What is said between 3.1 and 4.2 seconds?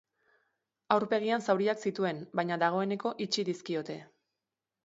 itxi dizkiote.